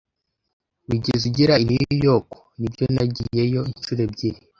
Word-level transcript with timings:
"Wigeze 0.87 1.23
ugera 1.29 1.55
i 1.63 1.65
New 1.69 1.95
York?" 2.07 2.27
"Nibyo, 2.59 2.83
nagiyeyo 2.95 3.61
inshuro 3.73 4.01
ebyiri." 4.07 4.39